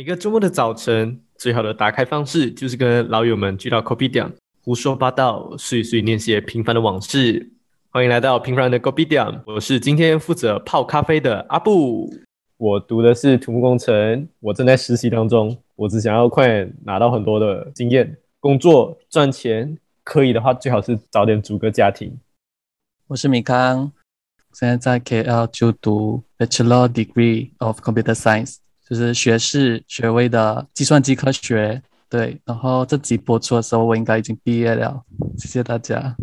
[0.00, 4.32] 每个周末的早晨，最好的打开方式就是跟老友们聚到 Coffee 店，
[4.62, 7.52] 胡说八道，碎碎念些平凡的往事。
[7.90, 12.10] 欢迎来到平凡的 Coffee 店，我是今天负责泡咖啡的阿布。
[12.56, 15.54] 我读的是土木工程，我正在实习当中。
[15.76, 22.18] 我只想要快点拿到很多的经验，工作赚钱，可以的话最好是早点组个家庭。
[23.08, 23.92] 我是米康，
[24.54, 28.56] 现在在 KL 就读 Bachelor Degree of Computer Science。
[28.90, 32.36] 就是学士学位的计算机科学，对。
[32.44, 35.00] 然后这集播出的时候，我应该已经毕业了。
[35.38, 36.16] 谢谢大家。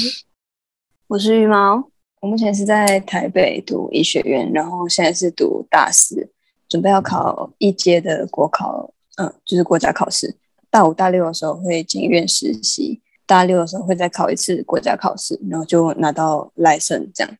[1.08, 1.82] 我是羽毛，
[2.20, 6.30] 我目前是在台北读医学院，然后现在是读大四，
[6.68, 10.36] 准备要考一阶的国考，嗯，就是国家考试。
[10.68, 17.08] 大五、大六的时候会进院实习，大六的时候会再考一次国家考试，然后就拿到 license。
[17.14, 17.34] 这样，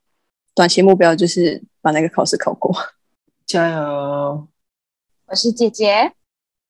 [0.55, 2.75] 短期目标就是把那个考试考过。
[3.51, 4.47] 加油！
[5.27, 6.13] 我是姐姐，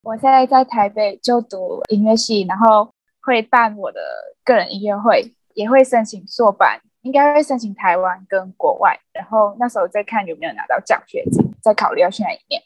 [0.01, 4.01] 我现在在台北就读音乐系，然后会办我的
[4.43, 12.63] 个人音乐会，也会申请硕班，应该会申请台湾跟国外，然后那时候再看有没有拿到奖学金，再考虑要去哪一面。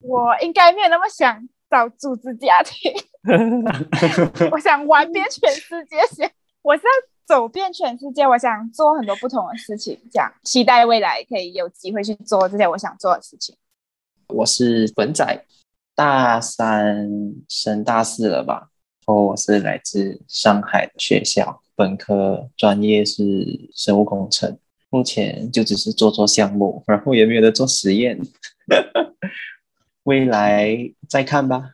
[0.00, 2.92] 我应该没有那么想找组织家庭，
[4.52, 6.90] 我想玩 遍全世界先，我是要。
[7.28, 13.54] 走遍全世界，我想做很多不同的事情，这样期待未来可以有机会去做这些我想做的事情。
[14.28, 15.44] 我是本仔，
[15.94, 17.06] 大三
[17.46, 18.70] 升大四了吧？
[19.06, 23.22] 然后我是来自上海的学校，本科专业是
[23.74, 28.18] 生物工程，目前就只是做做项目，然后也没有在做实验，
[30.04, 31.72] 未来再看吧。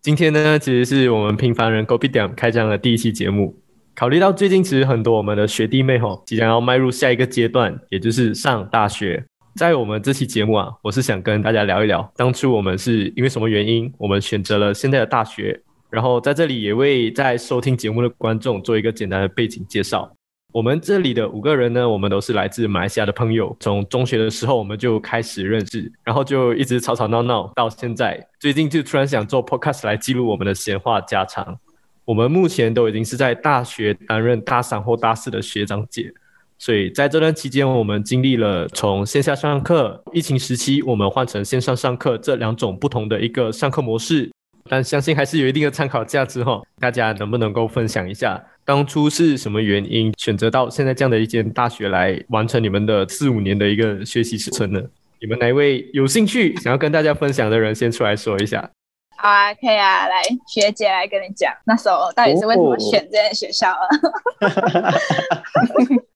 [0.00, 3.54] 今天呢，其实是我们平凡人 gobydown 开张的第一期节目。
[3.96, 9.24] 考虑到最近其实很多我们的学弟妹吼即将要迈入下一个阶段，也就是上大学。
[9.54, 15.58] 在我们这期节目啊，我是想跟大家聊一聊，当初我们是因为什么原因，我们选择了现在的大学。
[15.88, 20.12] 然后在这里也为在收听节目的观众做一个简单的背景介绍。
[20.52, 28.22] 我们这里的五个人呢，我们都是来自马来西亚的朋友，从中学的时候我们就开始认识，然后就一直吵吵闹闹到现在。
[28.38, 31.58] 最近就突然想做 podcast 来记录我们的闲话家常。
[32.06, 36.10] 我们目前都已经是在大学担任大三或大四的学长姐，
[36.56, 44.30] 所以在这段期间，我们经历了从线下上课、疫情时期我们换成线上上课这两种不同的一个上课模式，
[44.68, 46.62] 但相信还是有一定的参考价值哈。
[46.78, 54.80] 大家能不能够分享一下，当初是什么原因选择到现在这样的一间大学来完成你们的四五年的一个学习时程呢？
[55.20, 58.70] 你们哪位有兴趣想要跟大家分享的人，先出来说一下。
[59.16, 63.88] 好啊，可以啊，来学姐来跟你讲，那时候到底是为什么选这间学校啊？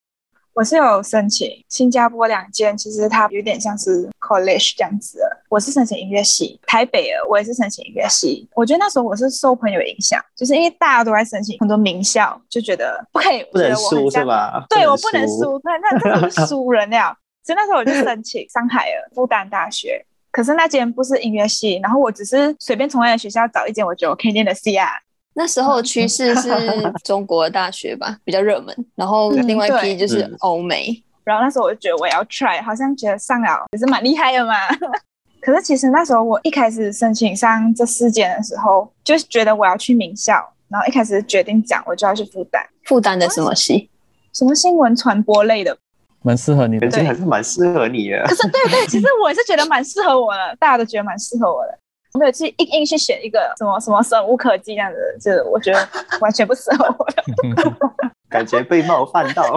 [0.53, 5.25] 我是有申请新加坡两间，其实它有点像是 college 这样子的。
[5.49, 8.47] 我是申请音乐系，台北的我也是申请音乐系。
[8.53, 14.65] 我觉得那时候我是受朋友影响，就是因为大家都在申请很多名校，就觉得不可以，不能输是吧？
[14.69, 17.15] 对我不能输，那那真的是输人了。
[17.43, 20.05] 所以那时候我就申请上海的复旦大学。
[20.31, 24.87] 可是那间不是音乐系，然后我只是随便从那个学校找一间我觉得可以念的 c 啊。
[25.33, 26.49] 那时候趋势是
[27.03, 31.03] 中国大学吧，比较热门，然后另外一批就是欧美。
[31.23, 34.53] 然后那时候我就觉得我要 try，好像觉得上了也是蛮厉害的嘛。
[35.39, 40.33] 可是其实那时候我一开始申请上这四间的时候，就是觉得我要去名校，
[40.67, 42.61] 然后一开始决定讲我就要去复旦。
[42.85, 43.89] 复旦的什么系？
[44.33, 45.77] 什么新闻传播类的。
[46.23, 48.23] 蛮适合你的，还是蛮适合你的。
[48.23, 51.77] 可是，对对，其实我也是觉得蛮适合我的，大家都觉得蛮适合我的。
[52.13, 55.87] 我没有去硬硬去选一个什么什么生物科技这样子，就是我觉得
[56.19, 57.23] 完全不适合我的。
[58.29, 59.43] 感觉被冒犯到。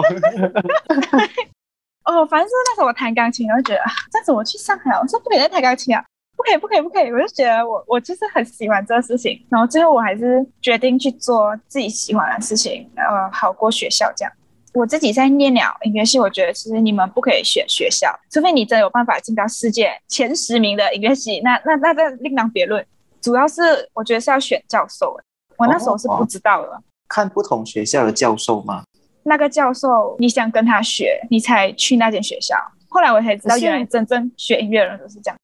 [2.05, 6.03] 哦，反正是那时候我弹钢琴，我就觉得啊这样子我去上海，我说不可以再弹钢琴啊，
[6.37, 7.11] 不可以，不可以，不可以。
[7.11, 14.31] 我就觉得我我就是很喜欢这个事情，然后最后我还是决定去做自己喜欢的事情，然后好过学校这样。
[14.75, 22.85] 我自己在念了音乐系，我觉得其实你们不可以选学校，除非你真有办法进到世界前十名的音乐系，那那那这另当别论。
[23.21, 23.61] 主要是
[23.93, 25.17] 我觉得是要选教授，
[25.57, 26.83] 我那时候是不知道的。
[27.07, 28.83] 看不同学校的教授吗？
[29.23, 32.55] 那个教授你想跟他学，你才去那间学校。
[32.89, 35.37] 后来我才知道，原来真正学音乐的人都是这样。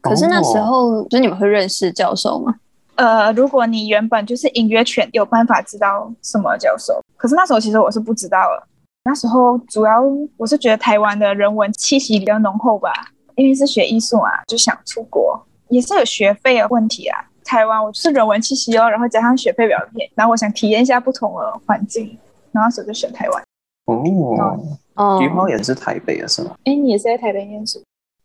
[0.00, 2.54] 可是那时候，就你们会认识教授吗？
[2.96, 7.00] 呃，如果你原本就是音乐圈，有办法知道什么教授。
[7.16, 8.66] 可是那时候其实我是不知道的。
[9.04, 10.00] 那时候主要
[10.36, 12.92] 我是觉得台湾的人文气息比较浓厚吧，
[13.34, 17.18] 因为是学艺术啊，就想出国，也是有学费的问题啊。
[17.44, 22.16] 台湾我就是人文气息哦，然后加上学费比较便宜，然后我想体验一下不同的环境，
[22.52, 23.42] 然后所以就选台湾。
[23.86, 24.60] 哦，
[24.94, 26.54] 哦，菊花也是台北的是吗？
[26.64, 27.82] 哎，你也是在台北念书？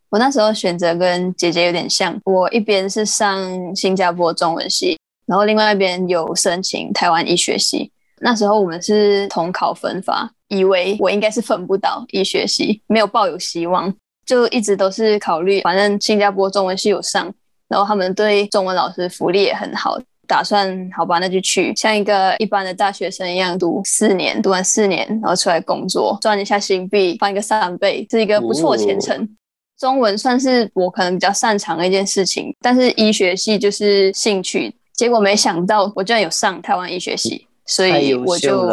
[0.09, 7.91] 我那时候选择跟姐姐有点像，我一边是上新加坡中文系，然后另外一边有申请台湾医学系。
[8.21, 13.93] 那时候我们是统考分发，以为我应该是分不到医学系，没有抱有希望，
[14.25, 17.31] 就一直都是考虑，反正新加坡中文系有上，
[17.67, 29.29] 然后他们对中文老师福利也很好，打算好吧，那就去像一个一般的大学生一样读四年，读完四年然后出来工作，赚一下新币，翻一个三倍，是一个不错的前程。
[29.79, 37.45] 中文算是我可能比较擅长的一件事情，但是医学系就是兴趣，结果没想到我居然有上台湾医学系。
[37.69, 38.65] 所以我就，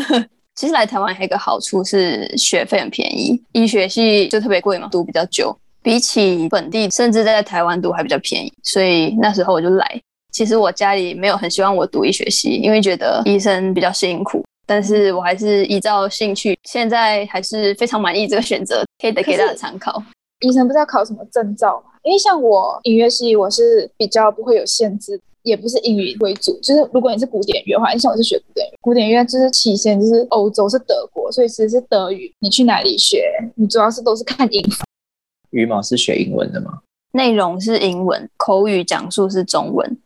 [0.54, 10.00] 其实来台湾还有一个好处是学费很便宜，医学系就特别贵嘛，读比较久，比起本地甚至在台湾读还比较便宜，所以那时候我就来。
[10.30, 20.02] 其实我家里没有很希望我读医学系，因为觉得医生比较辛苦，但是我还是依照兴趣，现在还是非常满意这个选择，可以给大家参考。
[20.40, 21.92] 医生不是要考什么证照吗？
[22.02, 25.20] 因为像我音乐系，我是比较不会有限制。
[25.44, 32.32] 也不是英语为主，就是如果你是古典乐的话，像我是学古典乐，古典乐就是起先就是欧洲是德国，所以其实是德语。
[32.38, 33.22] 你去哪里学，
[33.54, 34.86] 你主要是都是看英法。
[35.50, 36.80] 羽毛是学英文的吗？
[37.12, 39.98] 内容是英文，口语讲述是中文。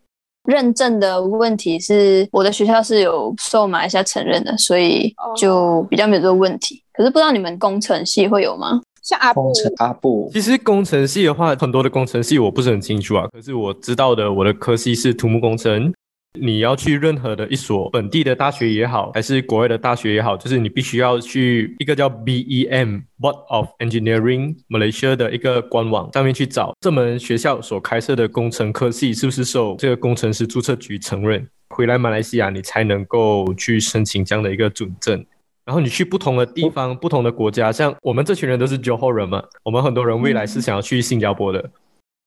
[0.48, 6.82] 认证的问题是我的学校是有受马来西亚承认的，所以就比较没有这个问题。
[6.92, 8.80] 可是不知道你们工程系会有吗？
[9.02, 13.26] 像阿布，阿布，其实工程系的话，很多的工程系我不是很清楚啊。
[13.32, 15.92] 可是我知道的，我的科系是土木工程。
[16.38, 35.24] 你要去任何的一所本地的大学也好，还是国外的大学也好，就是你必须要去一个叫 BEM Board of Engineering Malaysia 的一个官网上面去找这门学校所开设的工程科系是不是受这个工程师注册局承认，回来马来西亚你才能够去申请这样的一个准证。
[35.68, 41.70] 然后你去不同的地方、不同的国家，像我们这群人都是 Johor 人嘛，我们很多人未来是想要去新加坡的。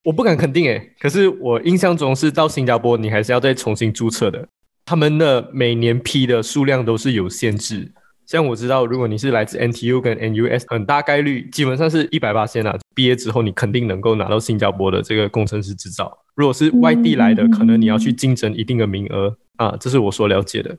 [0.03, 4.47] 我不敢肯定诶，可是我印象中是到新加坡你还是要再重新注册的，
[4.85, 7.91] 他们的每年批的数量都是有限制。
[8.27, 16.15] 像我知道，如果你是来自 NTU 跟 NUS，很大概率基本上是一百八千啊，毕业之后你肯定能够拿到新加坡的这个工程师执照。
[16.35, 20.77] 如果是外地来的，可能你要去竞争一定的名额啊，这是我所了解的。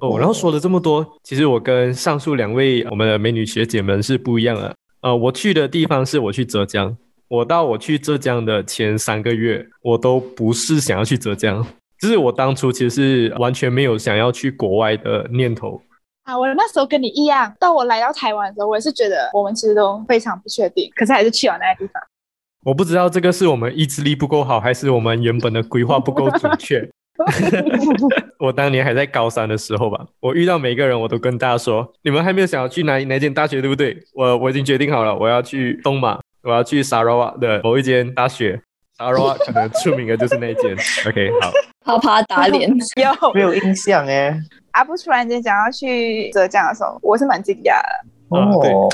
[0.00, 4.74] 哦，然后说了这么多，其实我跟上述两位我们的美女学姐们是不一样的。
[5.00, 6.96] 呃，我去的地方是我去浙江，
[7.28, 11.66] 我到我去浙江的前三个月，我都不是想要去浙江，
[11.98, 12.90] 就是我当初其实
[13.28, 15.80] 是完全没有想要去国外的念头。
[16.24, 22.00] 啊，我那时候跟你一样，到我来到台湾的时候，我也是觉得我们其实都非常不确定，可是还是去了那个地方。
[22.64, 26.88] 我不知道这个是我们意志力不够好，还是我们原本的规划不够准确。
[28.38, 33.96] 我当年还在高三的时候吧，我遇到每个人，我都跟大家说：你们还没有想要去哪哪间大学，对不对？
[34.14, 38.60] 我我已经决定好了，我要去东马，我要去沙拉瓦的某一间大学。
[38.98, 40.76] 沙拉瓦 可能出名的就是那间。
[41.06, 41.50] OK，好。
[41.84, 44.38] 啪啪打脸， 有没有印象哎？
[44.72, 48.08] 阿布突然间讲要去浙江的时候，我是蛮惊讶的。
[48.28, 48.88] 哦，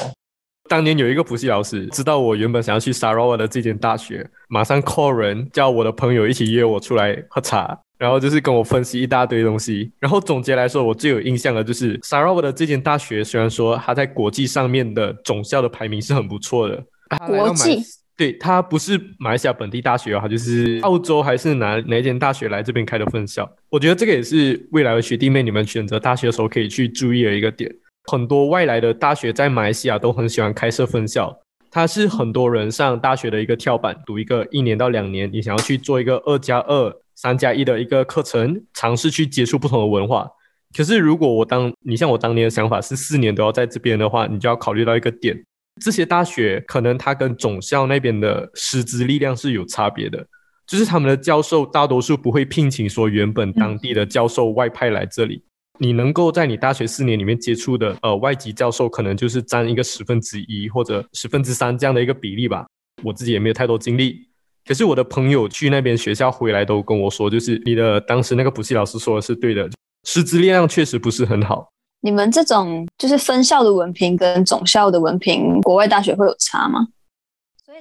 [0.69, 7.79] 当年有一个补习老师知道我原本想要去沙拉瓦的这间大学，马上 call 人叫我的朋友一起约我出来喝茶。
[7.99, 16.81] 然后就是跟我分析一大堆东西，然后总结来说，我最有印象的就是 Sarawak 的这间大学，虽然说它在国际上面的总校的排名是很不错的，
[17.27, 17.83] 国际
[18.17, 23.51] 对它不是马来西亚本地大学哦，它就是澳洲还是哪哪一间大学来这边开的分校。
[23.69, 27.69] 我觉得这个也是未来的学弟妹你们选择大学的时候可以去注意的一个点。
[28.11, 31.39] 很多外来的大学在马来西亚都很喜欢开设分校，
[31.71, 36.91] 它是很多人上大学的一个跳板，读一个一年到两年，你想要去做一个二加二。
[37.21, 40.31] 三加一的一个课程，尝试去接触不同的文化。
[40.73, 45.37] 可是，如果我当你像我当年的想法是四年都要在这边的话，你就要考虑到一个点：
[45.81, 50.25] 这些大学可能它跟总校那边的师资力量是有差别的，
[50.65, 55.43] 就是他们的教授大多数不会聘请说原本当地的教授外派来这里。
[55.79, 62.67] 你能够在你大学四年里面接触的呃外籍教授，可能就是占一个十分之一或者十分之三这样的一个比例吧。
[63.03, 64.29] 我自己也没有太多经历。
[64.67, 69.69] 可是我的朋友去那边学校回来都跟我说，就是你的当时那个补习老师说的是对的，
[70.05, 71.71] 师资力量确实不是很好。
[72.01, 76.87] 你们这种就是分校的文凭跟总校的文凭，国外大学会有差吗？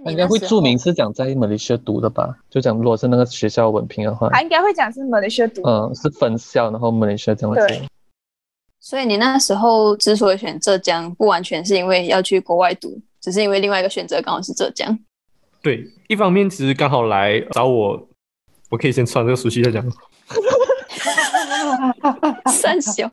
[0.05, 2.37] 应该会注明是讲在马来西亚读的吧？
[2.49, 5.61] 就讲如果是那个学校文凭的话，他应该会讲是马来西亚读。
[5.63, 7.85] 嗯，是分校，然后马来西亚这样子。
[8.79, 14.97] 所以你那时候之所以选浙江，不完全是因为要去国外读，只是因为另外一个选择刚好是浙江。
[15.61, 18.07] 对，一方面其实刚好来找我，
[18.69, 19.83] 我可以先穿这个熟悉再讲。
[22.45, 23.09] 三小，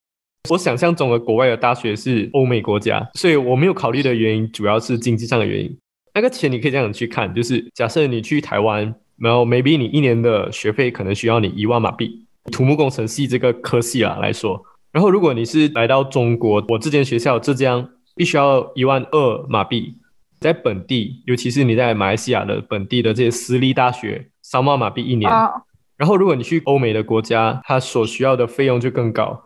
[0.48, 5.78] 我想象中的国外的大学是欧美国家，所以我没有考虑的原因主要是经济上的原因。
[6.18, 14.60] 那个钱你可以这样去看，就是假设你去台湾，然后 maybe 你一年的学费可能需要你一万马币，土木工程系这个科系啊来说，
[14.90, 19.94] 然后如果你是来到中国，我这间学校浙江必须要一万二马币，
[20.40, 25.30] 在本地，尤其是你在马来西亚的本地的这些私立大学，三万马币一年。
[25.30, 25.62] 哦，
[25.96, 29.40] 然后如果你去欧美的国家，它所需要的费用就更高。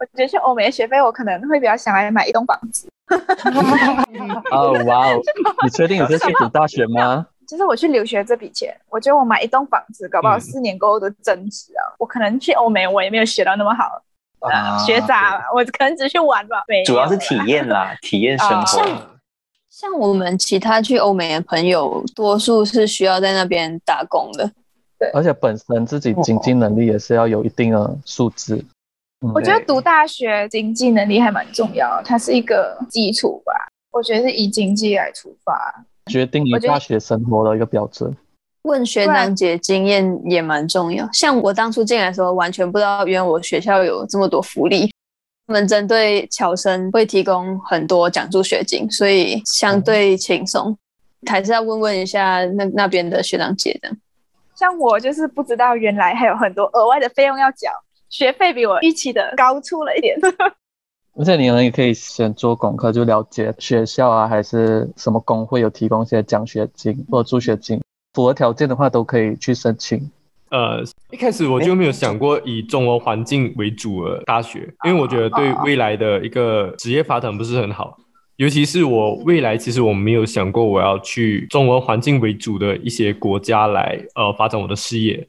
[0.00, 2.88] 我觉得去欧美的学费，我可能会比较想来买一栋房子。
[4.50, 5.20] 哦，哇哦！
[5.62, 7.26] 你确定你是去读大学吗？
[7.46, 11.80] 就是我去留学这笔钱，我觉得我买一栋房子，搞不好嗯四年过后都增值啊。
[11.98, 14.02] 我可能去欧美，我也没有学到那么好，
[14.40, 16.62] 啊学渣嘛，我可能只去玩吧。
[16.84, 18.82] 主要是体验啦， 体验生活。
[19.70, 24.50] 像我们其他去欧美的朋友，多数是需要在那边打工的。
[25.14, 28.64] 而且本身自己经济能力也是要有一定的素质。
[29.20, 33.52] 嗯我觉得读大学经济能力还蛮重要，它是一个基础吧。
[33.90, 35.84] 我觉得是以经济来出发。
[36.06, 38.16] 决定你大学生活的一个标准。
[38.62, 41.08] 问学长姐经验也蛮重要。
[41.12, 44.90] 像我当初进来的时候，完全不知道原来我学校有这么多福利。
[45.46, 50.76] 他们针对侨生会提供很多奖助学金，所以相对轻松。
[51.26, 53.90] 还是要问问一下那那边的学长姐的。
[54.54, 57.70] 像我就是不知道原来还有很多额外的费用要缴，
[58.10, 60.16] 学费比我预期的高出了一点。
[61.16, 67.80] 而且你们也可以先做功课，就了解学校啊，还是什么工会有提供一些奖学金或助学金，
[68.14, 69.98] 符合条件的话都可以去申请。
[70.50, 77.98] 呃，一开始我就没有想过以中文环境为主的大学，因为我觉得对未来的一个职业发展不是很好。
[78.36, 85.26] 尤其是我未来，其实我没有想过我要去中文环境为主的一些国家来呃发展我的事业。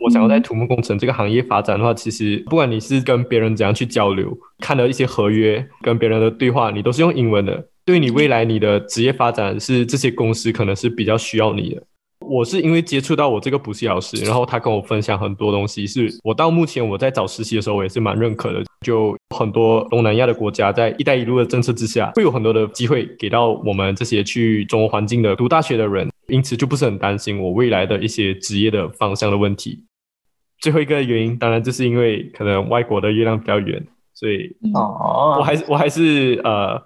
[0.00, 7.66] 我想要在土木工程这个行业发展的话，其实不管你是跟别人怎样去交流，看的一些合约，跟别人的对话，你都是用英文的。
[7.84, 11.82] 对你未来你的职业发展，是这些公司可能是比较需要你的。
[12.20, 18.62] 我是因为接触到我这个补习老师，然后他跟我分享很多东西，是我到目前我在找实习的时候，我也是蛮认可的。
[18.84, 29.84] 就很多东南亚的国家在“一带一路”的政策之下，会有很多的机会给到我们这些去中国环境的读大学的人，因此就不是很担心我未来的一些职业的方向的问题。
[30.58, 36.82] 最后一个原因，当然就是因为可能外国的月亮比较圆，所以哦，我还是我还是呃，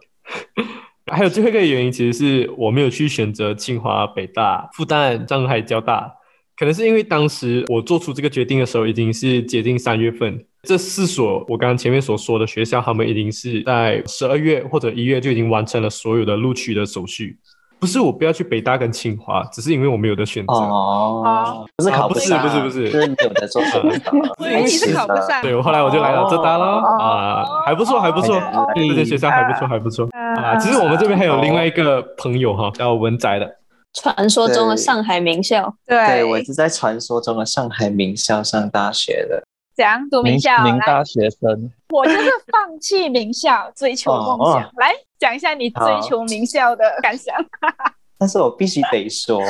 [1.11, 6.13] 还有最后一个原因，其实是我没有去选择清华、北大、复旦、上海交大，
[6.57, 10.45] 可能是因为当时我做出这个决定的时候，已经是接近三月份。
[10.65, 17.39] 这四所我刚刚前面所说的学校，他们已经是在十二月或者一月就已经完成了所有的录取的手续。
[17.81, 20.53] 不是我不要去北大跟清华，只是因为我没有的选择。
[20.53, 23.07] 哦，不是考不是上，不是不是是。
[23.07, 24.11] 没有的做选择。
[24.39, 25.41] 我以为你是考不上。
[25.41, 28.67] 对，我后来我就来到浙大了哦啊，还不错，还不错，哦。
[28.75, 30.07] 这间学校还不错，还不错。
[30.37, 30.57] 啊。
[30.57, 33.51] 其实我们这边还有另外一个朋友哈，叫文仔的，
[33.95, 36.07] 传说中的上海名校，对。
[36.07, 39.43] 对，我是在传说中的上海名校上大学的。
[39.81, 40.63] 怎样读名校？
[40.63, 44.63] 名大学生，我就是放弃名校，追求梦想。
[44.63, 47.35] 哦来讲一下你追求名校的感想。
[48.19, 49.41] 但是我必须得说，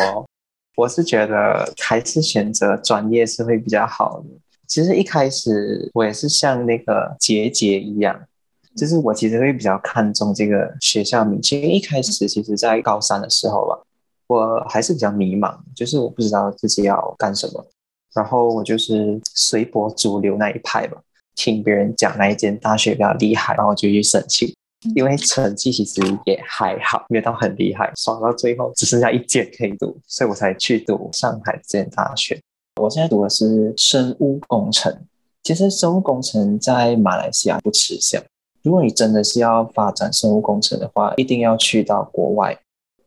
[0.76, 4.26] 我是觉得还是选择专业是会比较好的。
[4.68, 8.16] 其实一开始我也是像那个杰杰一样，
[8.76, 13.80] 就是我其实会比较看重这个学校名气，因为一开始其实在高三的时候吧，
[14.28, 17.66] 我还是比较迷茫，就是我不知道自己要干什么，
[18.14, 21.00] 然后我就是随波逐流那一派吧，
[21.36, 24.52] 听别人讲那一间大学比较厉害，然后我就去申请。
[24.94, 32.40] 因为成绩其实也还好，没有到很厉害，刷到最后只剩下一间可以读，所以我才去读上海这间大学。
[32.80, 34.90] 我现在读的是生物工程，
[35.42, 38.22] 其实生物工程在马来西亚不吃香。
[38.62, 42.58] 如果你真的是要发展生物工程的话，一定要去到国外。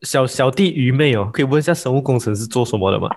[0.04, 3.10] 小小弟愚昧哦，可以问一下生物工程是做什么的吗？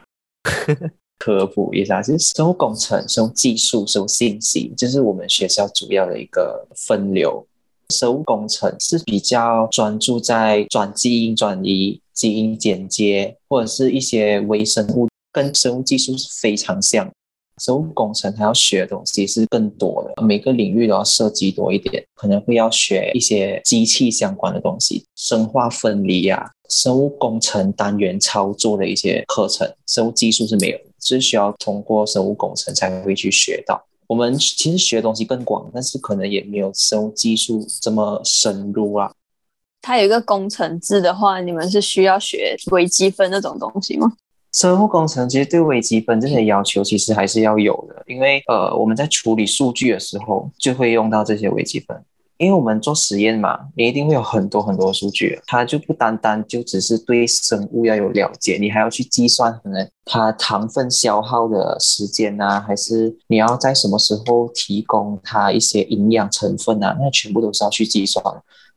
[1.19, 7.45] 科普一下，就是生物工程、生物技术、生物信息，这是我们学校主要的一个分流。
[7.91, 17.09] 生物工程是比较专注在转基因转移、基因剪接，或者是一些微生物，跟生物技术是非常像。
[17.63, 33.81] 生物工程它要学的东西是更多的，每个领域都要涉及多一点，可能会要学一些机器相关的东西，生化分离啊，生物工程单元操作的一些课程，生物技术是没有，只需要通过生物工程才会去学到。
[34.09, 39.13] 我们其实学的东西更广，但是可能也没有生物技术这么深入啊。
[39.83, 44.13] 它有一个工程制的话，你们是需要学微积分那种东西吗？
[44.53, 52.03] 生物工程其实对微积分这些要求其实还是要有的，因为呃我们在处理数据的时候就会用到这些微积分。
[52.39, 68.23] 因为我们做实验嘛，你一定会有很多很多数据，它就不单单就只是对生物要有了解，你还要去计算可能它糖分消耗的时间啊，还是你要在什么时候提供它一些营养成分啊，那全部都是要去计算。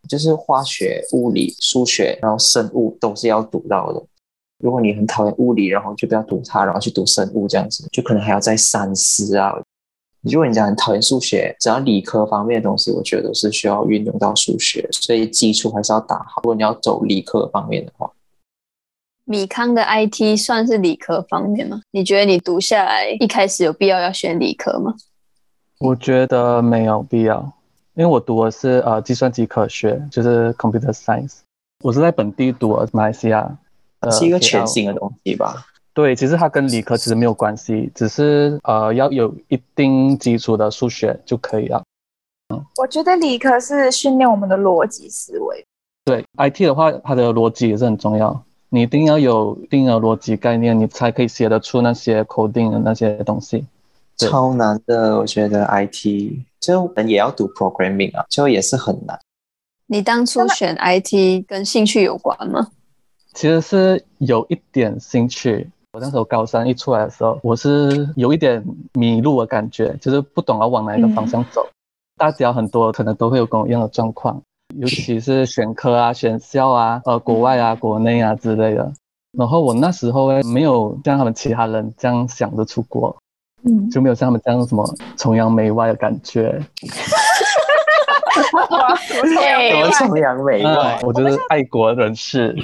[0.07, 4.01] 就是化学、物理、数学，然后生物都是要读到的。
[4.63, 9.53] 如果你很讨厌物理，然后就不要读它，然后去读生物这样子，就可能还要再三思啊。
[10.21, 16.41] 如果你讲很讨厌数学，只要理科方面的东西，我觉得是需要运用到数学，所以基础还是要打好。
[16.43, 18.11] 如果你要走理科方面的话，
[19.23, 21.81] 米康的 IT 算是理科方面吗？
[21.91, 24.93] 你觉得你读下来一开始有必要要选理科吗？
[25.79, 27.39] 我觉得没有必要，
[27.93, 31.38] 因为我读的是呃计算机科学，就是 computer science。
[31.81, 33.57] 我是在本地读的马来西亚，
[34.01, 35.65] 呃是一个全新的东西吧？
[35.99, 41.83] 对，其实它跟理科其实没有关系，只是呃要有一定基础的数学就可以了。
[42.53, 45.65] 嗯我觉得理科是训练我们的逻辑思维。
[46.05, 53.65] 对，IT 的话，它的逻辑也是很重要，你一定要有一定的逻辑概念，你才可以写得出那些 coding 的那些东西。
[54.15, 59.19] 超难的，我觉得 IT 就也要读 programming 啊，就也是很难。
[59.87, 62.69] 你当初选 IT 跟兴趣有关吗？
[63.33, 65.69] 其实是有一点兴趣。
[65.91, 71.67] 我那时候高三一出来的时候，我是有一点迷路的感觉，就是不懂要往哪一个方向走。
[72.15, 74.39] 大家很多可能都会有跟我一样的状况，
[74.75, 78.91] 尤其是选科啊、选校啊、呃国外啊、国内啊之类的。
[79.36, 83.15] 然后我那时候呢，没有像他们其他人这样想着出国，
[83.63, 86.50] 嗯，就没有像他们这样什么崇洋媚外的感觉。
[88.69, 89.15] 哇，怎
[89.79, 91.00] 么崇洋媚啊外？
[91.03, 92.55] 我就是爱国人士。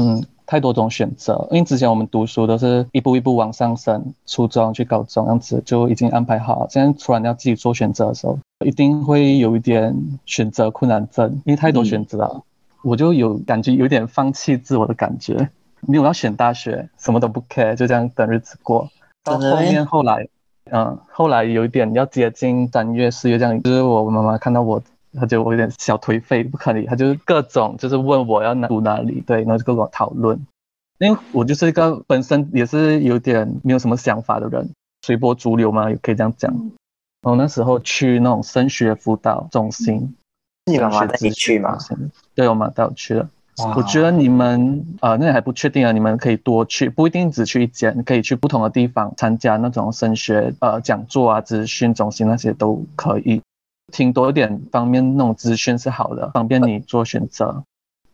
[0.00, 6.66] 嗯，太多种选择，因为之前我们读书都是一步一步往上升，初中去高中，这样子就已经安排好了。
[6.68, 9.94] 现在突然要自己做选择的时候，一定会有一点
[10.26, 12.42] 选择困难症，因为太多选择了，
[12.82, 15.48] 我就有感觉有点放弃自我的感觉。
[15.82, 18.88] 没有要选大学，什么都不 care，就这样等日子过。
[19.22, 20.26] 到后面后来，
[20.72, 24.82] 嗯，后来有一点要接近三月四月这样，就是我妈妈看到我，
[25.14, 30.38] 她觉得我有点小颓废，不可以，他就是各种就是问我要哪读哪里，对，然后就跟我讨论。
[30.98, 34.70] 因为我就是一个本身也是有点没有什么想法的人，
[35.02, 36.52] 随波逐流嘛，也可以这样讲。
[37.22, 40.14] 然后那时候去那种升学辅导中心，
[40.66, 41.96] 你妈妈带你升学咨询去吗中？
[41.96, 42.10] 心？
[42.34, 43.28] 对，我妈带我去了。
[43.76, 53.42] 我觉得你们呃，那还不确定啊，你们可以多去，不一定只去一间，可以去不同的地方参加那种升学呃讲座啊、咨询中心那些都可以，
[53.90, 57.62] 听多一点方面那种资讯是好的，方便你做选择。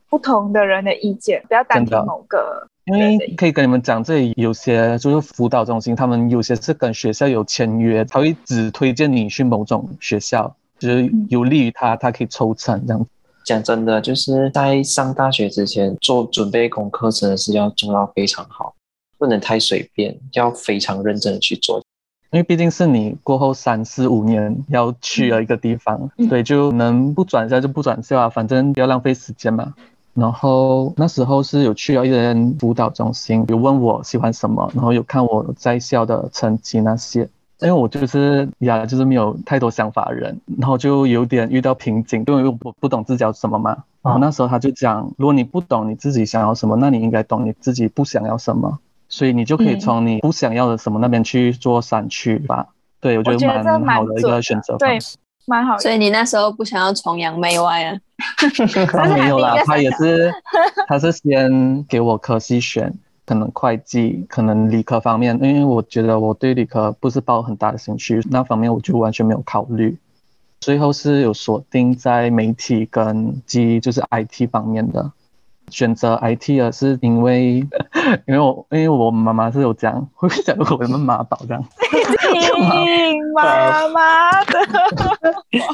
[0.09, 13.07] 不同的人的意见，不要单听真的某个因为可以跟你们讲，这里有些就是辅导中心，他们有些是跟学校有签约，他会只推荐你去某种学校，就是有利于他，他可以抽成这样。
[13.45, 18.75] 讲真的，就是在上大学之前做准备功课，真的是要做到非常好，
[19.19, 21.83] 不能太随便，要非常认真的去做。
[22.31, 29.75] 因为毕竟是你过后三四五年要去的一个地方，嗯对，就能不转校就不转校啊，反正不要浪费时间嘛。
[30.15, 37.29] 然后那时候是有去了一人辅导中心，有问我喜欢什么，然后有看我在校的成绩那些。
[37.61, 43.85] 因为我就是呀，就是没有太多想法的人，然后就有点遇到瓶颈，因为我不不懂自己要什么嘛。
[44.03, 52.67] 然后那时候他就讲，如果你不懂你自己想要什么，那你应该懂你自己不想要什么，所以你就可以嗯从你不想要的什么那边去做删去吧。
[53.01, 55.17] 对，我觉得蛮蛮好的一个选择对方式。
[55.47, 55.79] 蛮好。
[55.79, 57.97] 所以你那时候不想要崇洋媚外啊？
[58.91, 60.33] 他没有啦他也是，
[60.89, 62.93] 他是先给我科系选，
[63.25, 69.97] 可能会计，可能理科方面，因为我觉得我对理科不是抱很大的兴趣，那方面我就完全没有考虑。
[70.59, 75.13] 最后是有锁定在媒体跟机，就是 IT 方面的。
[75.71, 77.57] 选择 IT 的是因为，
[78.27, 81.65] 因为我因为我妈妈是有讲，会不会讲我们妈宝这样？
[81.83, 84.59] 听 妈妈的，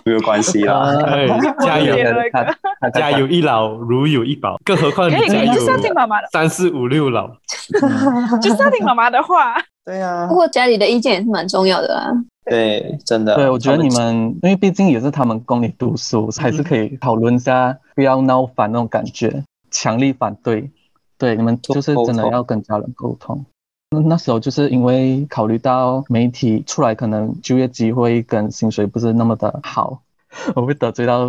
[0.05, 0.96] 没有关系啦。
[1.07, 1.26] 哎，
[1.61, 7.28] 加油我觉得他他家有一老，如有一宝，更何况你可以，家有你就是要听妈妈的，三四五六老。
[8.40, 9.55] 就是要听妈妈的话。
[9.85, 12.09] 对啊不，过家里的意见也是蛮重要的啊。
[12.44, 13.35] 对，真的。
[13.35, 20.70] 对，我觉得你们，因为毕竟也是他们供你读书，还是可以讨论一下，不要闹翻那种感觉，强力反对。
[21.18, 23.44] 对，你们就是真的要跟家人沟通。
[23.90, 30.02] 那那时候就是因为考虑到媒体出来，可能就业机会跟薪水不是那么的好，
[30.56, 31.28] 我会得罪到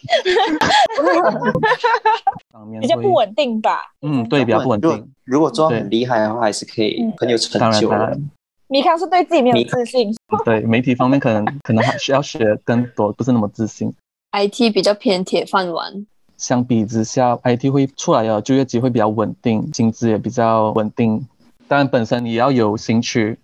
[2.51, 3.81] 方面 比较不稳定吧？
[4.01, 5.11] 嗯，对，比较不稳定。
[5.25, 7.97] 如果做很厉害的话，还是可以嗯很有成当然，就的。
[7.97, 8.29] 当然，
[8.69, 10.11] 米康是对自己没有自信，
[10.43, 13.93] 对媒体方面可能可能还需要学更多，不是那么自信。
[14.31, 21.27] IT 比较偏铁饭碗，相比之下，IT 会出来的就业机会比较稳定，薪资也比较稳定。
[21.67, 23.39] 当然，本身你要有兴趣，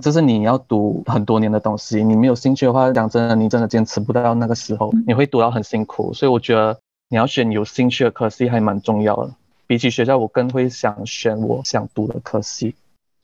[0.00, 2.04] 这是你要读很多年的东西。
[2.04, 6.12] 你没有兴趣的话，讲真的，你真的坚持不到那个时候，你会读到很辛苦。
[6.12, 6.78] 所以我觉得
[7.08, 9.30] 你要选有兴趣的科系还蛮重要的。
[9.66, 12.74] 比起学校，我更会想选我想读的科系。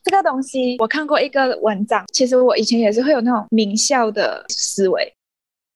[0.03, 5.13] 这个东西我看过一个文章，其实我以前也是会有那种名校的思维。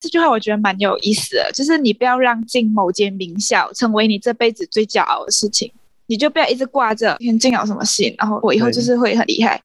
[0.04, 5.72] 这句话我觉得蛮有意思的，就是你不要让进某间名校成为你这辈子最骄傲的事情，
[6.08, 9.58] 你就不要一直挂着先进了什么系，然后我以后就是会很厉害。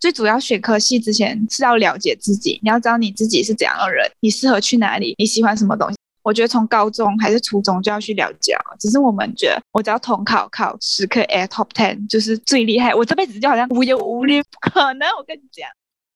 [0.00, 5.96] 最主要选科系之前是要了解自己，你要知道你自己是怎样的人，你适合去哪里，你喜欢什么东西。
[6.24, 15.08] 我觉得从高中还是初中就要去了解，只是我们觉得我只要统考考十科 A top ten 就是最厉害，我这辈子就好像无忧无虑，不可能。
[15.16, 15.68] 我跟你讲。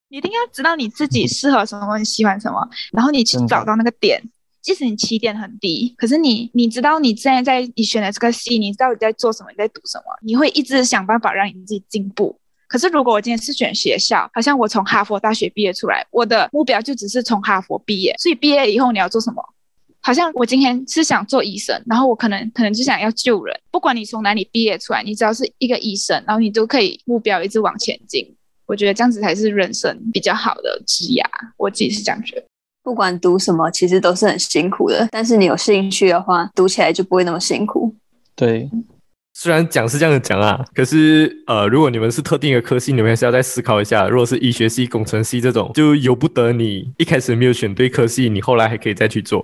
[0.09, 4.21] 你一定要知道你自己适合什么，你喜欢什么，然后你去找到那个点。
[4.61, 12.37] 即使你起点很低，可是你你知道你现在在你选的这个系，你到底在做什么，你在读什么，你会一直想办法让你自己进步。
[12.67, 19.41] 可是如果我今天是选学校，好像我从哈佛大学毕业出来，我的目标就只是从哈佛毕业，所以毕业以后你要做什么？
[20.01, 23.57] 好像我今天是想做医生，然后我可能可能就想要救人。
[23.71, 28.35] 不管你从哪里毕业出来，你只要是一个医生，然后你都可以目标一直往前进。
[28.69, 31.27] 我觉得这样子才是人生比较好的枝芽，
[31.57, 32.43] 我自己是这样觉得。
[32.83, 37.93] 不管读什么，其实都是很辛苦的，但是你有兴趣的话，读起来就不会那么辛苦。
[38.35, 38.69] 对，
[39.33, 44.07] 虽然讲是这样子讲啊，可是呃，如果你们是特定的科系，你们还是要再思考一下。
[44.07, 49.43] 如果是医学系、工程系这种，就由不得你一开始没有选对科系，你后来还可以再去做。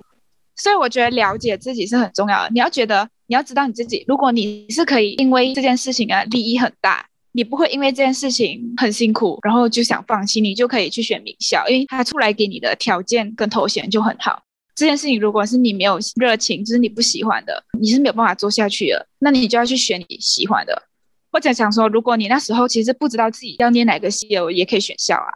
[0.54, 2.50] 所以我觉得了解自己是很重要的。
[2.52, 7.04] 你要觉得，你要知道你自己，如果你是可以因为这件事情啊，利益很大。
[7.36, 14.42] 你不会因为这件事情很辛苦，然后就想放弃，你就可以去选名校，因为他出来给你的条件跟头衔就很好。
[14.74, 20.82] 这件事情如果是你没有热情，就是你不喜欢的，你是没有办法做下去的，那你就要去选你喜欢的。
[21.30, 25.28] 或者想说，如果你那时候其实不知道自己要念哪个系，也可以选校啊。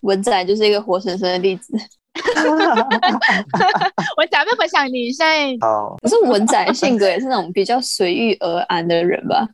[0.00, 1.74] 文仔就是一个活生生的例子。
[4.16, 5.54] 文仔，要分享你现在？
[5.60, 9.46] 好，可是文仔性格也是那种比较随遇而安的人吧？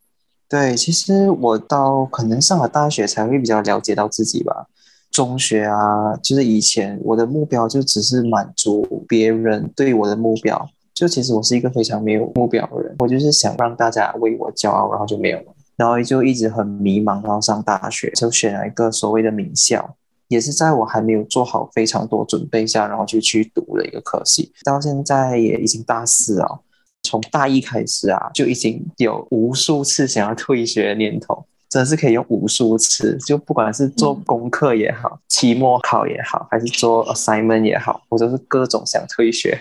[0.51, 4.67] 对，其实我到可能上了大学才会比较了解到自己吧。
[5.13, 12.97] 中学啊，就是以前我的目标就只是满足别人对我的目标，就其实我是一个非常没有目标的人。
[12.99, 17.23] 我就是想让大家为我骄傲，然后就没有了，然后就一直很迷茫。
[17.23, 19.95] 然后上大学就选了一个所谓的名校，
[20.27, 24.53] 也是在我还没有做好非常多准备下，然后就去读了一个科系。
[24.65, 26.61] 到现在也已经大四了。
[27.03, 33.17] 从大一开始啊，就已经有无数次想要退学的念头，真的是可以用无数次。
[33.27, 39.61] 就不管是做功课也好，期末考也好，还是做 assignment 也好，我都是各种想退学。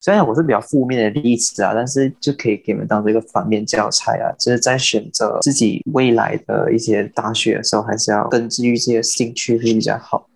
[0.00, 4.30] 虽然我是比较负面的例子啊，但是就可以给你们当做一个反面教材啊。
[4.38, 10.28] 就是在选择自己未来的一些大学的时候，还是要根据自己的兴趣会比较好。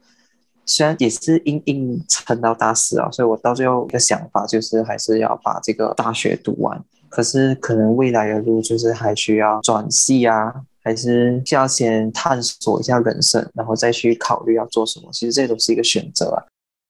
[0.71, 6.81] 虽然也是硬硬撑到大四啊，所以我到最后一个想法就是还是要把这个大学读完。
[7.09, 10.55] 可是可能未来的路就是还需要转系啊，
[10.85, 15.09] 还是要先探索一下人生，然后再去考虑要做什么。
[15.13, 16.39] 其实这都是一个选择啊。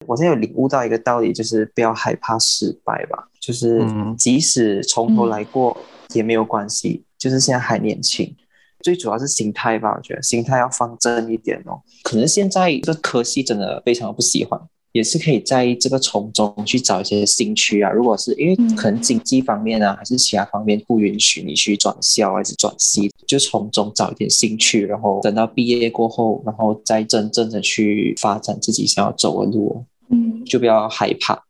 [0.05, 3.83] 我现在有领悟到一个道理，就是不要害怕失败吧，就是
[4.15, 5.75] 即使从头来过
[6.13, 8.35] 也没有关系，就是现在还年轻。
[8.81, 11.79] 最主要是心态吧，我觉得心态要放正一点哦。
[12.03, 14.59] 可能现在这科系真的非常不喜欢，
[14.91, 17.89] 也是可以在这个从中去找一些兴趣啊。
[17.91, 29.83] 如果是因为可能经济方面啊，还是其他方面不允许你去转校还是转系，就从中找一点兴趣，然后等到毕业过后，然后再真正的去发展自己想要走的路。
[30.09, 31.41] 嗯，就不要害怕。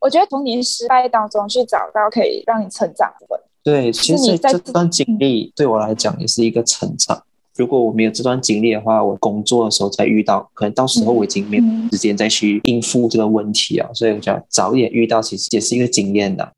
[0.00, 3.42] 我觉得从你失败当中去找到可以让你成长的。
[3.62, 7.22] 对，其实这段经历对我来讲也是一个成长。
[7.54, 13.88] 如果我没有这段经历的话，我工作的时候再遇到，可能到时候我已经没有时间再去应付这个问题啊。
[13.92, 16.50] 所以我觉得早一点遇到，其实也是一个经验的。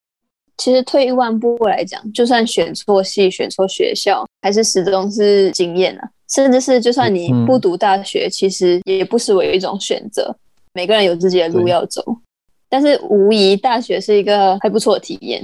[0.57, 6.09] 其实退一万步来讲，就算选错系、选错学校，还是始终是经验啊。
[6.33, 10.35] 甚至是就算你不读大学，其实也不失为一种选择。
[10.73, 12.03] 每个人有自己的路要走，
[12.69, 15.43] 但是无疑大学是一个还不错的体验。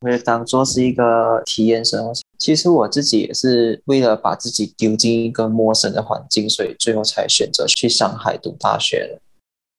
[0.00, 2.12] 会当做是一个体验生活。
[2.38, 9.20] 其实我自己也是为了把自己丢进一个陌生的环境，所以最后才选择去上海读大学的。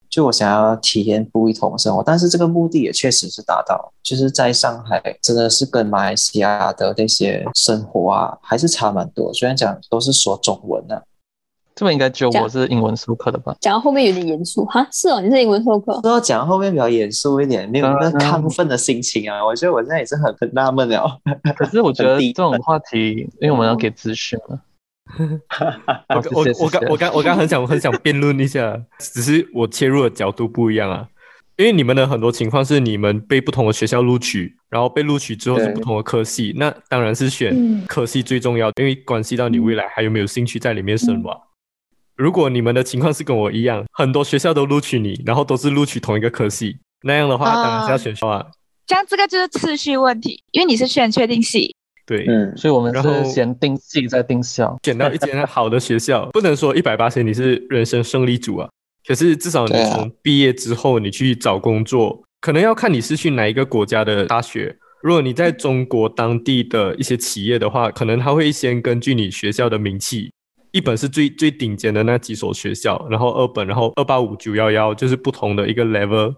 [0.08, 3.92] 就我想要体验不一同生活，但是这个目的也确实是达到。
[4.02, 9.32] 就是在上海，真的是跟马来西亚的那些生活啊，还是差蛮多。
[9.32, 11.02] 虽然讲都是说中文的，
[11.74, 13.56] 这边应该只有我是英文授课的吧？
[13.60, 19.44] 讲到后面有点严肃哈，是哦，你是英文授课，都要讲后面比较严肃一点，没有那亢奋的心情啊。
[19.44, 21.18] 我觉得我现在也是很很纳闷了。
[21.56, 24.60] 可是我觉得这种话题，因为我们要给资讯 了。
[26.08, 26.20] 我好
[26.60, 31.08] 我刚我刚我刚很想很想辩论一下，只是我切入的角度不一样啊。
[31.58, 41.38] 因为你们的很多情况是你们被不同的学校录取，然后被录取之后是不同的科系，那当然是选嗯科系最重要，因为关系到你未来还有没有兴趣在里面深挖。
[42.16, 48.46] 如果你们的情况是跟我一样，很多学校都录取你，然后都是录取同一个科系，那样的话啊当然是要选校啊。
[48.86, 51.74] 这样这个就是次序问题，因为你是选确定系，
[52.06, 54.76] 对，嗯，所以我们是先定系再定校。
[54.84, 58.68] 选到一间好的学校，不能说一百八十你是人生胜利组啊。
[59.06, 64.76] 可是至少你从毕业之后，你去找工作，可能要看你是去哪一个国家的大学。
[65.02, 70.32] 如果你在中国当地的一些企业的话，可能他会先根据你学校的名气，
[70.72, 76.34] 一本是最最顶尖的那几所学校，然后二本，然后二八五九幺幺就是不同的一个 level。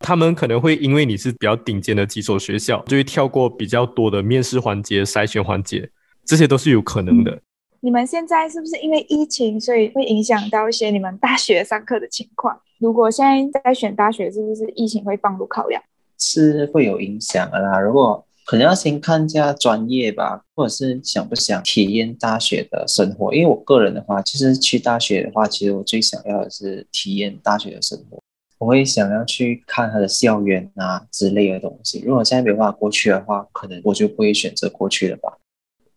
[0.00, 5.88] 他们可能会因为你是比较顶尖的几所学校，就会跳过比较多的面试环节、筛选环节，
[6.24, 7.40] 这些都是有可能的。
[7.80, 12.58] 你们现在是不是因为疫情，所以会影响到一些你们大学上课的情况？
[12.78, 15.82] 如果现在在选大学，是不是疫情会放入考量？
[16.18, 17.78] 是会有影响的啦。
[17.78, 23.34] 如果可能要先看一下专业吧，或者是想不想体验大学的生活。
[23.34, 28.18] 因为我个人的话，其实去大学的话，其实我最想要的是体验大学的生活。
[28.58, 32.02] 我会想要去看他的校园啊之类的东西。
[32.06, 35.38] 如果现在没有办法过去的话，可能我就不会选择过去了吧。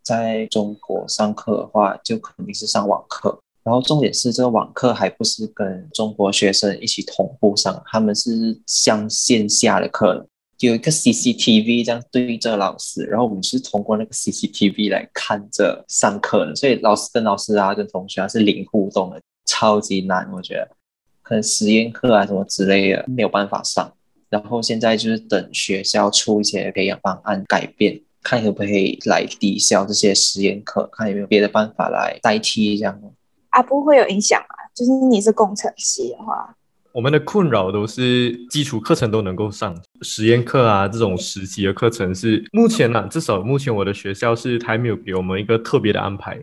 [0.04, 3.38] 在中国上课的话，就肯定是上网课。
[3.64, 10.26] 然后重点是，这个网课还不是跟中国学生一起同步上，他们是上线下的课，
[10.60, 20.70] 有一个 CCTV 这样对着老师，然后我们是通过那个 CCTV 来看着上课的，所以老师跟老师啊，跟同学啊是零互动的，超级难，我觉得。
[21.22, 23.92] 可能实验课啊什么之类的没有办法上，
[24.30, 32.98] 然后现在就是等学校出一些培养方案改变，看可不可以来抵消这些实验课，看有没有别的办法来代替这样。
[33.50, 34.56] 啊，不会有影响啊。
[34.74, 36.56] 就是你是工程系的话，
[36.94, 46.40] 我们的困扰都是基础课程都能够上，实验课啊这种实习的课程是目前呢、至少目前我的学校是还没有给我们一个特别的安排。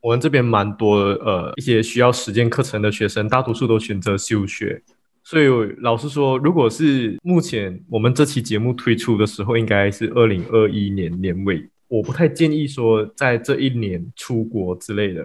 [0.00, 4.82] 我们这边蛮多呃一些需要实践课程的学生，大多数都选择休学。
[5.24, 5.46] 所以
[5.78, 15.24] 老实说，如果是目前我们这期节目推出的时候，应该是二零二一年年尾，我不太建议说在这一年出国之类的。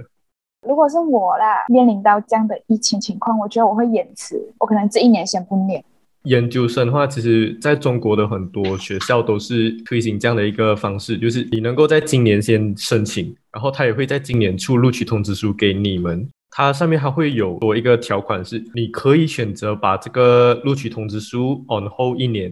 [0.68, 5.84] 如果是我啦，面临到这样的疫情情况，我觉得我会延迟，我可能这一年先不念。
[6.28, 16.28] 研究生的话，其实在中国的很多学校都是推行这样的一个方式，就是你能够在今年先申请，然后他也会在今年出录取通知书给你们。
[16.50, 22.52] 它上面还会有多一个条款是，你可以选择把这个录取通知书 on hold 一年。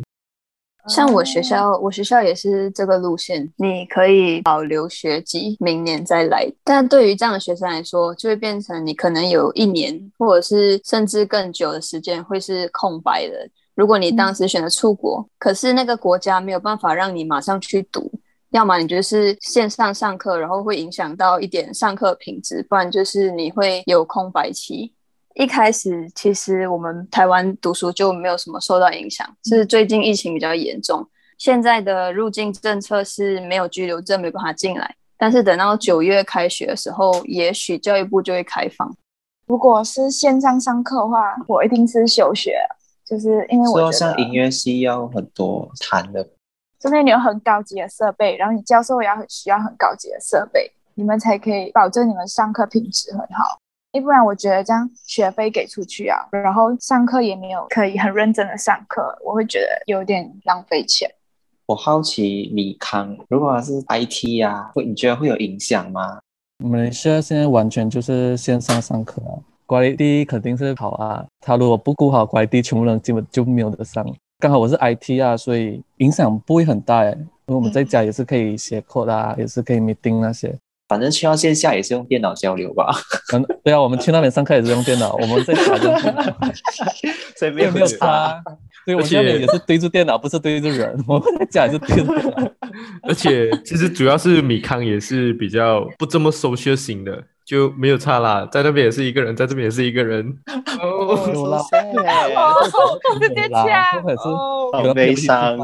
[0.88, 6.48] 像我学校，我学校也是这个路线，你可以保留学籍，明年再来。
[6.64, 13.50] 但对于这样的学生来说，就会变成你可能有一年，或者是甚至更久的时间会是空白的。
[13.76, 18.10] 如果你当时选择出国，可是那个国家没有办法让你马上去读，
[18.52, 24.94] 要么你就是线上上课，然后会影响到一点上课品质，不然就是你会有空白期。
[25.34, 31.06] 一开始其实我们台湾读书就没有什么受到影响，是最近疫情比较严重。
[31.38, 38.96] 现在的入境政策是没有居留证没办法进来，但是等到九月开学的时候，也许教育部就会开放。
[39.48, 42.58] 如果是线上上课的话，我一定是休学，
[43.06, 46.28] 就是因为我说觉得像音乐系要很多弹的，
[46.80, 53.60] 这边你有很高级的设备，然后你教授也要很需要很高级的设备，你们才可以保证你们上课品质很好。
[53.92, 61.10] 要不然我觉得这样学费给出去啊，然后上课也没有可以很认真的上课，我会觉得有点浪费钱。
[61.68, 66.20] 我好奇米康，如果他是 IT 啊，会你觉得会有影响吗？
[66.64, 71.26] 我们现在现在完全就是线上上课啊，乖地肯定是好啊。
[71.42, 74.06] 他如果不顾好乖地，全部人基本就没有得上。
[74.40, 77.12] 刚好我是 IT 啊，所以影响不会很大诶，
[77.48, 80.54] 因为我们在家也是可以写 code 啊，也是可以 meeting 那些。
[80.88, 82.94] 反正去到线下也是用电脑交流吧，
[83.34, 85.90] 嗯，对啊，我们去那边上课也是用电脑，我们在家就
[87.36, 88.44] 所以没没有没有差。
[88.86, 88.94] 差。
[88.94, 90.96] 对，我们那边也是对着电脑，不是对着人。
[91.08, 92.52] 我们在家也是对着电脑。
[93.04, 100.26] 而且其实主要是米康也是比较不这么 social 型的，就没有差啦，在那边也是一个人，在这边也是一个人。
[100.82, 101.58] 哦，有啦，
[102.36, 102.70] 哦
[103.20, 103.48] 直接
[104.74, 105.58] 好有悲伤。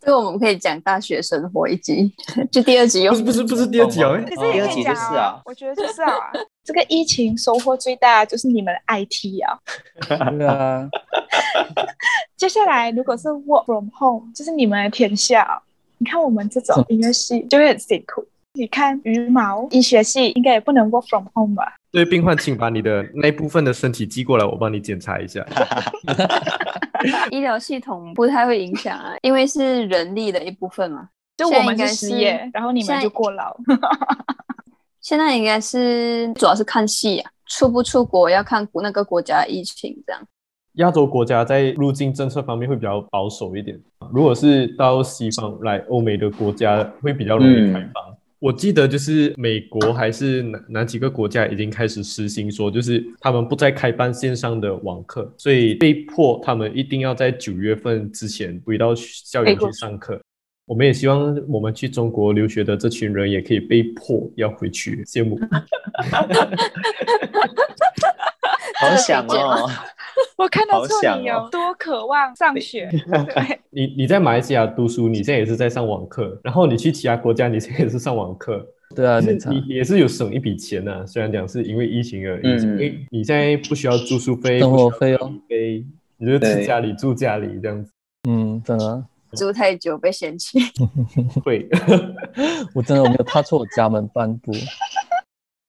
[0.00, 2.10] 这个我们可以讲大学生活一集，
[2.50, 6.10] 就第二集用不是不是不是第二集哦，哎可是也可以讲第二集就是啊我觉得就是啊，
[6.64, 9.58] 这个疫情收获最大就是你们的 IT 啊。
[10.08, 10.88] 对啊，
[12.36, 15.62] 接下来如果是 work from home，就是你们的天下。
[15.98, 18.26] 你看我们这种音乐系就会很辛苦。
[18.54, 21.74] 你看羽毛医学系应该也不能 work from home 吧？
[21.92, 25.44] 对病患，请把你的那部分的身体寄过来，我帮你检查一下。
[27.30, 31.08] 医疗系统不太会影响啊，因为是人力的一部分嘛。
[31.36, 33.56] 就我们是失业，然后你们就过劳。
[35.00, 40.22] 现在应该是主要是看戏啊，出不出国要看那个国家疫情这样。
[40.74, 43.80] 亚洲国家在入境政策方面会比较保守一点，
[44.12, 48.16] 如果是到西方来欧美的国家，会比较容易开放。
[48.40, 60.18] 我记得就是美国还是哪哪几个国家已经开始实行说，就是他们不再开办线上的网课，所以被迫他们一定要在九月份之前回到校园去上课。
[60.64, 65.38] 我们也希望我们去中国留学的这群人也可以被迫要回去，羡慕。
[68.80, 69.68] 好想哦。
[70.36, 72.90] 我看得出你有多渴望上学。
[73.70, 78.66] 你你在马来西亚读书，你现在也是在上网课，然后你去其他国家，你现在也是上网课。
[78.94, 81.04] 对啊，你也是有省一笔钱呐。
[81.06, 85.84] 虽然讲是因为疫情而已，因为你现在不需要住宿费、生活费哦，费，
[86.16, 87.90] 你就吃家里住家里这样子。
[88.28, 89.04] 嗯，真的。
[89.36, 90.58] 住太久被嫌弃。
[91.44, 91.68] 会，
[92.74, 94.50] 我真的我没有踏出我家门半步。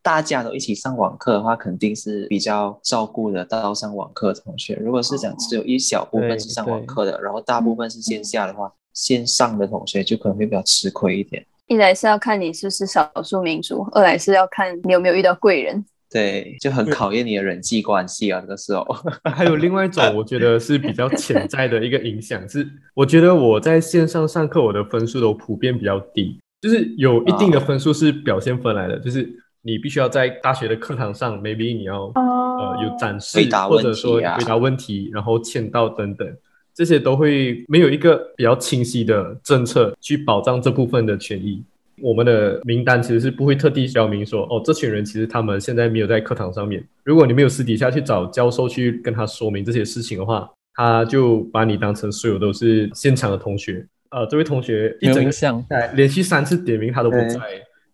[0.03, 4.75] 大家都一起上网课的话，肯定是比较照顾得到上网课的同学。
[4.75, 11.45] 如果是讲只有一小部分是上网课的，然后大部分是线下的话，线上的同学就可能会比较吃亏一点。
[11.67, 15.85] 一来是要看你是不是少数民族，二来是要看你有没有遇到贵人。
[16.09, 18.83] 对，就很考验你的人际关系啊，这个时候。
[19.31, 29.29] 还有另外一种，我觉得是比较潜在的一个影响，是我觉得我在线上上课，我的分数都普遍比较低，就是有一定的分数是表现分来的，就是。
[29.63, 36.27] 你必须要在大学的课堂上，maybe 你要呃有展示，或者说回答问题，然后签到等等，
[36.73, 41.63] 这些都会没有一个比较清晰的政策去保障这部分的权益。
[42.01, 46.83] 我们的名单其实是不会特地标明说，哦，这群人其实他们现在没有在课堂上面。
[47.03, 53.85] 如果你没有私底下去找教授去跟他说明这些事情的话，他就把你当成所有都是现场的同学。
[54.09, 57.37] 呃，这位同学一整项连续三次点名他都不在。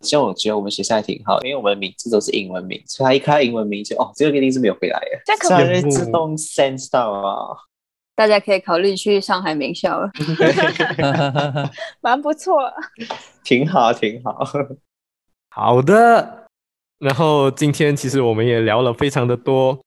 [0.02, 7.58] 像我觉得我们学校还挺好，因为我们的名字都是英文名，所以他一看到英文名就哦，这个一定是没有回来的，这样会自动 sense 到啊。
[8.16, 10.10] 大家可以考虑去上海名校了，
[12.02, 12.58] 蛮不错，
[13.44, 14.44] 挺好，挺好。
[15.50, 16.48] 好的，
[16.98, 19.80] 然后今天其实我们也聊了非常的多，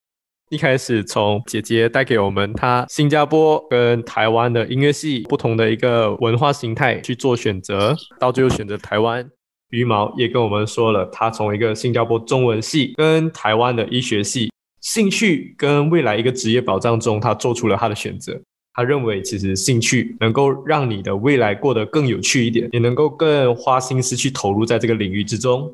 [0.51, 9.29] 一开始从姐姐带给我们她新加坡跟台湾的音乐系不同的一个文化形态去做选择，到最后选择台湾。
[9.71, 18.41] 羽毛也跟我们说了，他从一个新加坡中文系跟台湾的医学系兴趣跟未来一个职业保障中，他做出了他的选择。
[18.73, 25.71] 他认为其实兴趣能够让你的未来过得更有趣一点，也能够更花心思去投入在这个领域之中。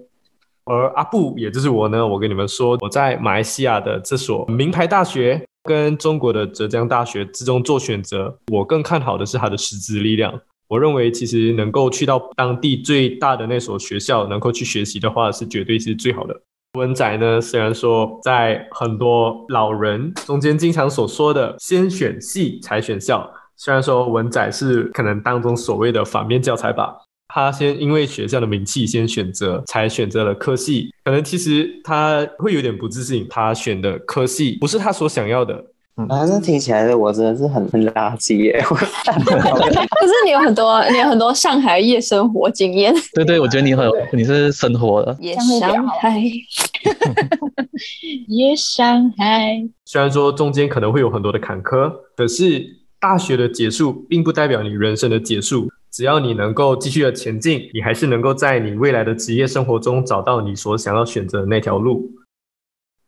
[0.65, 10.41] 而阿布，也就是我呢，我跟你们说，我在马来西亚的这所名牌大学跟中国的浙江大学之中做选择，我更看好的是他的师资力量。
[10.69, 16.41] 我认为，其实能够去到当地最大的那所学校，能够去学习的话，是绝对是最好的。
[16.75, 26.95] 文仔呢，虽然说在很多老人中间经常所说的“先选系才选校”，虽然说文仔是可能当中所谓的反面教材吧，
[27.29, 35.65] 他先因为学校的名气先选择，才选择了科系，可能其实他会有点不自信，他选的科系不是他所想要的。
[35.97, 38.61] 啊，这听起来的我真的是很很垃圾耶！
[38.63, 42.95] 可是你有很多，你有很多上海夜生活经验。
[43.15, 45.17] 对对，我觉得你很，你是生活的。
[45.21, 46.21] 夜上海，
[48.29, 49.67] 夜上海。
[49.87, 52.63] 虽然说中间可能会有很多的坎坷，可是
[53.01, 55.67] 大学的结束并不代表你人生的结束。
[55.91, 62.11] 只要你能够继续的前进，你还是能够在你未来的职业生活中找到你所想要选择的那条路。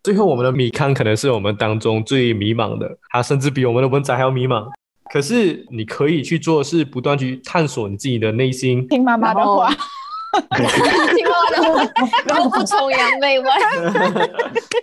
[0.03, 4.66] 最后，我们的米康可能是我们当中最迷茫的，他甚至比我们的文仔还要迷茫。
[5.11, 11.92] 可是，你可以去做是不断去探索你自己的内心，听妈妈的话，听妈妈的话，
[12.26, 13.51] 然后不崇洋媚外。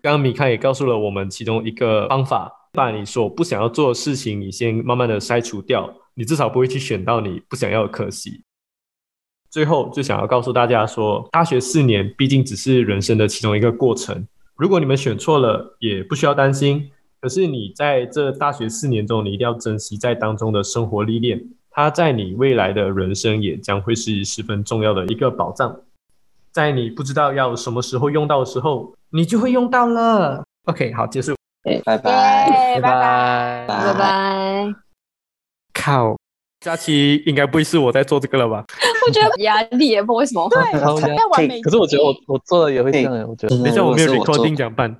[0.02, 8.44] 刚刚米康也告诉了我们其中一个方法，把你所不想要做的事情，你先慢慢的筛除掉，你至少不会去选到你不想要的可惜。
[9.50, 14.28] 最后，就想要告诉大家说，大学四年毕竟只是人生的其中一个过程。
[14.58, 16.90] 如果你们选错了，也不需要担心。
[17.22, 25.76] 可是你在这大学四年中，你一定要珍惜在当中的生活历练，它在你未来的人生也将会是十分重要的一个保障。
[26.52, 30.44] 在你不知道要什么时候用到的时候，你就会用到了。
[30.66, 31.36] OK，好，结束。
[31.64, 32.48] 哎，拜拜。
[32.76, 33.66] 耶，拜拜。
[33.68, 34.76] 拜拜。
[35.74, 36.16] 靠，
[36.66, 38.66] 假期应该不会是我在做这个了吧？
[39.06, 40.50] 我觉得 压力也，不为什么。
[40.50, 40.58] 对，
[41.30, 41.62] 完美。
[41.62, 43.56] 可是我觉得我我做的也会这样，我觉得。
[43.56, 44.98] 等一下我没有 recording 怎么办？